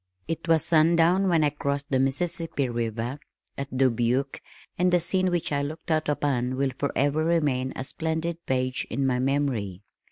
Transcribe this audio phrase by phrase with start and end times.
[0.27, 3.19] It was sundown when I crossed the Mississippi river
[3.55, 4.41] (at Dubuque)
[4.75, 9.05] and the scene which I looked out upon will forever remain a splendid page in
[9.05, 9.83] my memory.